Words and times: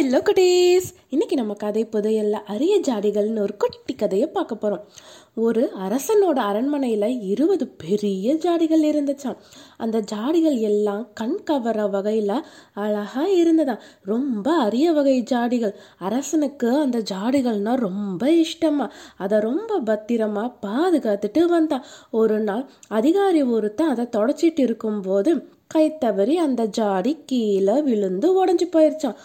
Hello 0.00 0.20
goodies 0.24 0.88
இன்னைக்கு 1.08 1.36
நம்ம 1.36 1.52
கதை 1.52 1.88
புதையல்ல 1.92 2.30
அரிய 2.30 2.80
ஜாடிகள்னு 2.80 3.38
ஒரு 3.38 3.56
குட்டி 3.56 3.94
கதையை 3.94 4.28
பார்க்க 4.28 4.54
போகிறோம் 4.54 4.86
ஒரு 5.34 5.72
அரசனோட 5.80 6.38
அரண்மனையில் 6.38 7.20
இருபது 7.20 7.66
பெரிய 7.68 8.34
ஜாடிகள் 8.34 8.84
இருந்துச்சான் 8.84 9.36
அந்த 9.76 10.02
ஜாடிகள் 10.12 10.58
எல்லாம் 10.60 11.08
கண் 11.14 11.40
கவர 11.44 11.86
வகையில் 11.90 12.44
அழகாக 12.74 13.28
இருந்ததாம். 13.28 13.78
ரொம்ப 14.02 14.52
அரிய 14.52 14.92
வகை 14.92 15.22
ஜாடிகள் 15.30 15.74
அரசனுக்கு 15.98 16.78
அந்த 16.78 16.98
ஜாடிகள்னா 16.98 17.74
ரொம்ப 17.74 18.26
இஷ்டமா. 18.26 18.90
அதை 19.16 19.38
ரொம்ப 19.38 19.80
பத்திரமா 19.80 20.54
பாதுகாத்துட்டு 20.66 21.44
வந்தான். 21.44 21.84
ஒரு 22.10 22.40
நாள் 22.40 22.70
அதிகாரி 22.88 23.42
ஒருத்தன் 23.42 23.88
அதை 23.88 24.08
தொடச்சிட்டு 24.16 24.60
இருக்கும்போது 24.60 25.48
கை 25.66 25.98
தவறி 25.98 26.36
அந்த 26.36 26.64
ஜாடி 26.64 27.18
கீழே 27.26 27.82
விழுந்து 27.82 28.44
உடஞ்சி 28.44 28.66
போயிருச்சான் 28.72 29.16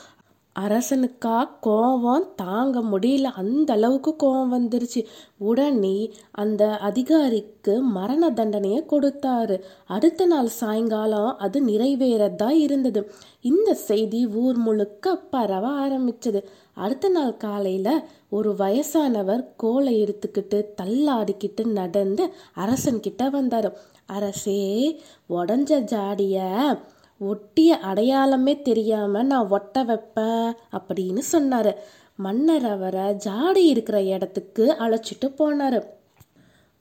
அரசனுக்கா 0.60 1.50
கோவம் 1.64 2.36
தாங்க 2.36 2.82
முடியல. 2.82 3.24
அந்த 3.24 3.74
அளவுக்கு 3.74 4.16
கோவம் 4.24 4.54
வந்துருச்சு. 4.54 5.06
உடனே 5.38 6.12
அந்த 6.32 6.78
அதிகாரிக்கு 6.78 7.82
மரண 7.82 8.32
தண்டனையை 8.32 8.84
கொடுத்தாரு. 8.90 9.62
அடுத்த 9.86 10.26
நாள் 10.26 10.48
சாயங்காலம் 10.48 11.38
அது 11.38 11.66
நிறைவேறதா 11.66 12.50
இருந்தது. 12.50 13.12
இந்த 13.42 13.74
செய்தி 13.74 14.28
ஊர் 14.28 14.56
முழுக்க 14.56 15.16
பரவ 15.16 15.88
ஆரம்பிச்சது. 15.88 16.44
அடுத்த 16.74 17.10
நாள் 17.10 17.38
காலையில 17.38 18.08
ஒரு 18.30 18.52
வயசானவர் 18.52 19.48
கோலை 19.58 20.04
எடுத்துக்கிட்டு 20.04 20.66
தள்ளாடிக்கிட்டு 20.82 21.66
நடந்து 21.66 22.34
அரசன்கிட்ட 22.56 23.24
வந்தாரு. 23.24 23.72
அரசே 24.06 25.02
உடஞ்ச 25.30 25.80
ஜாடியை 25.80 26.78
ஒட்டிய 27.20 27.78
அடையாளமே 27.78 28.62
தெரியாம 28.62 29.24
நான் 29.24 29.50
ஒட்ட 29.50 29.84
வைப்பேன் 29.84 30.54
அப்படின்னு 30.72 31.22
சொன்னாரு. 31.32 31.74
மன்னர் 32.16 32.66
அவரை 32.66 33.16
ஜாடி 33.16 33.66
இருக்கிற 33.66 34.04
இடத்துக்கு 34.04 34.76
அழைச்சிட்டு 34.80 35.32
போனாரு. 35.40 35.84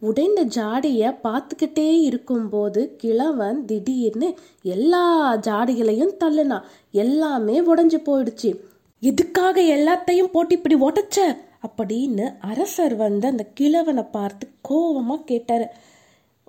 உடைந்த 0.00 0.44
ஜாடியை 0.44 1.18
பார்த்துக்கிட்டே 1.22 2.00
இருக்கும்போது 2.00 2.94
கிழவன் 2.96 3.64
திடீர்னு 3.64 4.34
எல்லா 4.62 5.36
ஜாடிகளையும் 5.36 6.16
தள்ளுனான் 6.24 6.62
எல்லாமே 6.90 7.60
உடஞ்சு 7.60 8.00
போயிடுச்சு. 8.06 8.60
எதுக்காக 9.00 9.62
எல்லாத்தையும் 9.62 10.32
போட்டு 10.32 10.60
இப்படி 10.62 10.74
உடைச்ச 10.74 11.36
அப்படின்னு 11.68 12.34
அரசர் 12.40 12.96
வந்து 12.96 13.28
அந்த 13.28 13.46
கிழவனை 13.54 14.02
பார்த்து 14.10 14.48
கோவமா 14.68 15.24
கேட்டாரு. 15.24 15.66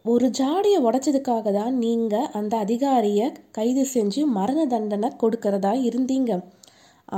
ஒரு 0.06 0.28
ஜாடியை 0.39 0.80
உடைச்சதுக்காக 0.88 1.52
தான் 1.52 1.75
நீங்கள் 1.84 2.28
அந்த 2.39 2.53
அதிகாரியை 2.58 3.28
கைது 3.58 3.84
செஞ்சு 3.94 4.22
மரண 4.36 4.59
தண்டனை 4.73 5.09
கொடுக்கறதா 5.22 5.72
இருந்தீங்க. 5.88 6.31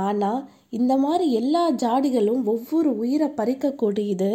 ஆனால் 0.04 0.40
இந்த 0.78 0.94
மாதிரி 1.02 1.26
எல்லா 1.40 1.62
ஜாடிகளும் 1.82 2.42
ஒவ்வொரு 2.52 2.90
உயிரை 3.02 3.28
பறிக்கக்கூடியது 3.36 4.30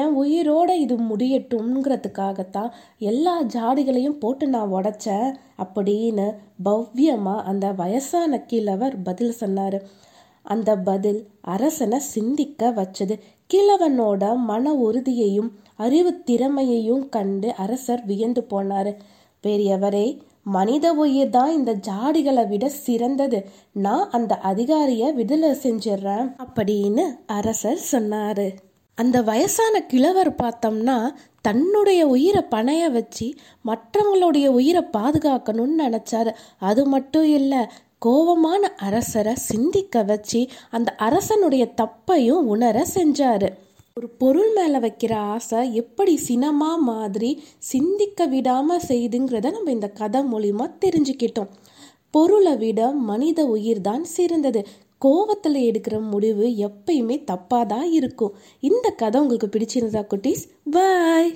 என் 0.00 0.12
உயிரோட 0.22 0.70
இது 0.84 0.96
முடியட்டும்ங்கிறதுக்காகத்தான் 1.10 2.70
எல்லா 3.10 3.34
ஜாடிகளையும் 3.56 4.20
போட்டு 4.22 4.46
நான் 4.54 4.74
உடைச்சேன் 4.76 5.28
அப்படின்னு 5.64 6.26
பவ்யமாக 6.68 7.46
அந்த 7.52 7.68
வயசான 7.80 8.40
கிழவர் 8.52 8.96
பதில் 9.08 9.38
சொன்னார். 9.40 9.78
அந்த 10.44 10.70
பதில் 10.88 11.20
அரசனை 11.54 11.98
சிந்திக்க 12.14 12.70
வச்சது. 12.80 13.16
கிழவனோட 13.50 14.22
மன 14.50 14.72
உறுதியையும் 14.86 15.50
அறிவு 15.78 16.12
திறமையையும் 16.28 17.04
கண்டு 17.08 17.48
அரசர் 17.64 18.04
வியந்து 18.04 18.42
போனார். 18.50 18.92
பெரியவரே 19.42 20.06
மனித 20.56 20.86
உயிர் 21.02 21.34
தான் 21.36 21.50
இந்த 21.52 21.72
ஜாடிகளை 21.88 22.44
விட 22.48 22.68
சிறந்தது. 22.68 23.38
நான் 23.72 24.10
அந்த 24.10 24.32
அதிகாரிய 24.42 25.12
விடுதலை 25.12 25.50
செஞ்சிடுறேன் 25.62 26.30
அப்படின்னு 26.44 27.04
அரசர் 27.26 27.82
சொன்னாரு. 27.92 28.46
அந்த 28.98 29.16
வயசான 29.22 29.82
கிழவர் 29.82 30.30
பார்த்தோம்னா 30.42 30.96
தன்னுடைய 31.40 32.00
உயிரை 32.06 32.42
பணைய 32.50 32.84
வச்சு 32.90 33.26
மற்றவங்களுடைய 33.64 34.46
உயிரை 34.58 34.82
பாதுகாக்கணும்னு 34.96 35.76
நினைச்சாரு. 35.78 36.32
அது 36.70 36.82
மட்டும் 36.86 37.28
இல்லை 37.38 37.62
கோபமான 38.06 38.62
அரசரை 38.78 39.34
சிந்திக்க 39.50 40.02
வச்சு 40.02 40.40
அந்த 40.70 40.90
அரசனுடைய 41.08 41.64
தப்பையும் 41.82 42.44
உணர 42.54 42.86
செஞ்சாரு. 42.94 43.48
ஒரு 43.98 44.08
பொருள் 44.08 44.50
மேலே 44.52 44.78
வைக்கிற 44.78 45.12
ஆசை 45.12 45.60
எப்படி 45.74 46.12
சினமா 46.28 46.68
மாதிரி 46.78 47.30
சிந்திக்க 47.58 48.26
விடாமல் 48.26 48.84
செய்துங்கிறத 48.88 49.50
நம்ம 49.50 49.70
இந்த 49.70 49.88
கதை 50.00 50.20
மூலிமா 50.32 50.66
தெரிஞ்சுக்கிட்டோம். 50.84 51.48
பொருளை 52.10 52.56
விட 52.56 52.90
மனித 52.90 53.46
உயிர் 53.46 53.80
தான் 53.80 54.04
சிறந்தது. 54.04 54.60
கோவத்தில் 55.04 55.58
எடுக்கிற 55.68 55.96
முடிவு 56.10 56.46
எப்பயுமே 56.66 57.16
தப்பாக 57.32 57.66
தான் 57.66 57.88
இருக்கும். 57.90 58.36
இந்த 58.60 58.88
கதை 58.90 59.20
உங்களுக்கு 59.20 59.50
பிடிச்சிருந்தா 59.54 60.02
குட்டீஸ்? 60.12 60.44
பாய் 60.70 61.30